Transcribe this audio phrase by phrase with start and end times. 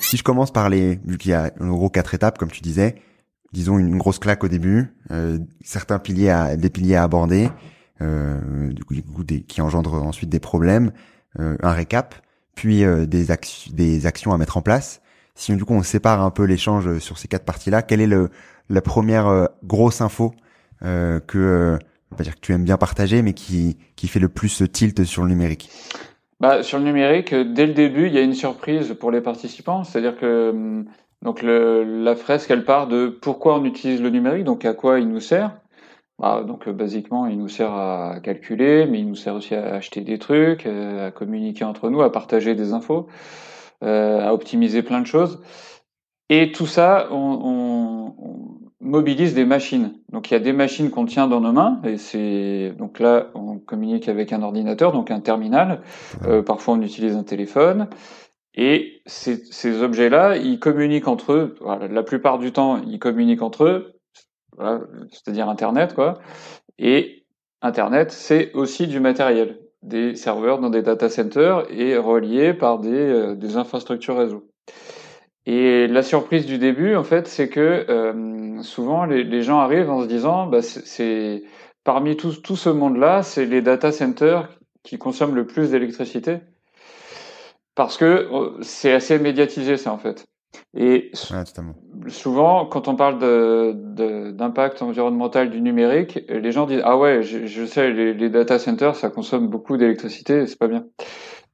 [0.00, 2.62] Si je commence par les, vu qu'il y a en gros quatre étapes, comme tu
[2.62, 2.96] disais,
[3.52, 7.50] disons une grosse claque au début, euh, certains piliers à, des piliers à aborder,
[8.00, 10.92] euh, du coup, des, qui engendrent ensuite des problèmes,
[11.38, 12.14] euh, un récap,
[12.54, 13.26] puis euh, des,
[13.72, 15.00] des actions à mettre en place.
[15.34, 18.30] Si du coup on sépare un peu l'échange sur ces quatre parties-là, quelle est le,
[18.70, 20.34] la première euh, grosse info
[20.82, 21.78] euh, que,
[22.12, 25.04] on va dire que tu aimes bien partager, mais qui, qui fait le plus tilt
[25.04, 25.70] sur le numérique?
[26.40, 29.84] Bah, Sur le numérique, dès le début, il y a une surprise pour les participants,
[29.84, 30.86] c'est-à-dire que hum,
[31.22, 35.00] donc le, la fresque, elle part de pourquoi on utilise le numérique, donc à quoi
[35.00, 35.60] il nous sert.
[36.18, 40.00] Bah, donc basiquement, il nous sert à calculer, mais il nous sert aussi à acheter
[40.02, 43.08] des trucs, euh, à communiquer entre nous, à partager des infos,
[43.84, 45.40] euh, à optimiser plein de choses.
[46.28, 47.67] Et tout ça, on, on,
[48.88, 49.94] mobilise des machines.
[50.10, 53.28] Donc il y a des machines qu'on tient dans nos mains, et c'est donc là
[53.34, 55.82] on communique avec un ordinateur, donc un terminal.
[56.26, 57.88] Euh, parfois on utilise un téléphone.
[58.54, 61.54] Et ces, ces objets-là, ils communiquent entre eux.
[61.60, 63.92] Voilà, la plupart du temps, ils communiquent entre eux,
[64.56, 64.80] voilà,
[65.12, 66.14] c'est-à-dire Internet, quoi.
[66.78, 67.24] Et
[67.62, 72.90] Internet, c'est aussi du matériel, des serveurs dans des data centers et reliés par des,
[72.90, 74.48] euh, des infrastructures réseau.
[75.50, 79.88] Et la surprise du début, en fait, c'est que euh, souvent les, les, gens arrivent
[79.88, 81.42] en se disant, bah, c'est
[81.84, 84.50] parmi tout, tout ce monde-là, c'est les data centers
[84.82, 86.40] qui consomment le plus d'électricité
[87.74, 90.26] parce que euh, c'est assez médiatisé ça en fait.
[90.76, 91.10] Et
[92.08, 93.18] souvent, quand on parle
[94.34, 98.58] d'impact environnemental du numérique, les gens disent ah ouais, je, je sais les, les, data
[98.58, 100.84] centers ça consomme beaucoup d'électricité, c'est pas bien.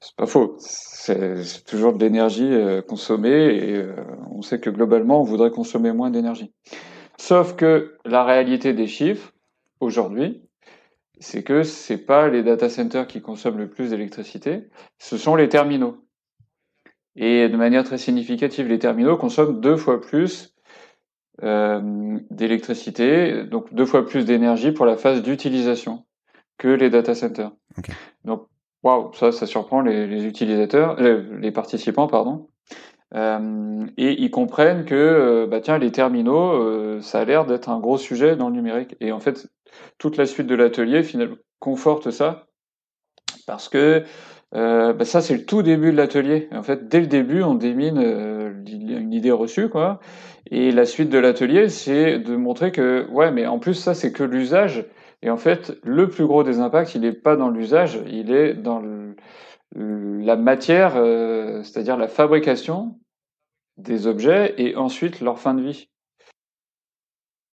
[0.00, 0.56] C'est pas faux.
[0.58, 3.94] C'est toujours de l'énergie euh, consommée et euh,
[4.30, 6.52] on sait que globalement on voudrait consommer moins d'énergie.
[7.18, 9.32] Sauf que la réalité des chiffres
[9.80, 10.42] aujourd'hui,
[11.18, 15.48] c'est que c'est pas les data centers qui consomment le plus d'électricité, ce sont les
[15.48, 16.04] terminaux.
[17.16, 20.54] Et de manière très significative, les terminaux consomment deux fois plus
[21.42, 26.04] euh, d'électricité, donc deux fois plus d'énergie pour la phase d'utilisation
[26.58, 27.52] que les data centers.
[27.78, 27.92] Okay.
[28.24, 28.46] Donc,
[28.82, 32.48] waouh, ça, ça surprend les, utilisateurs, les, euh, les, participants, pardon.
[33.14, 37.80] Euh, et ils comprennent que, euh, bah tiens, les terminaux, ça a l'air d'être un
[37.80, 38.96] gros sujet dans le numérique.
[39.00, 39.48] Et en fait,
[39.98, 42.46] toute la suite de l'atelier, finalement, conforte ça,
[43.46, 44.04] parce que
[44.52, 46.48] bah ça, c'est le tout début de l'atelier.
[46.52, 47.98] En fait, dès le début, on démine
[48.66, 50.00] une idée reçue, quoi.
[50.50, 54.12] Et la suite de l'atelier, c'est de montrer que, ouais, mais en plus, ça, c'est
[54.12, 54.86] que l'usage.
[55.22, 58.54] Et en fait, le plus gros des impacts, il n'est pas dans l'usage, il est
[58.54, 58.82] dans
[59.74, 63.00] la matière, euh, c'est-à-dire la fabrication
[63.76, 65.88] des objets et ensuite leur fin de vie.